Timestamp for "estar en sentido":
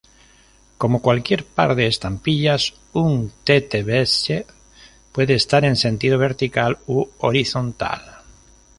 5.35-6.17